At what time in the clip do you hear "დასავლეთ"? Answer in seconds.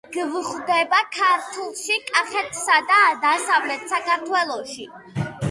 3.27-3.87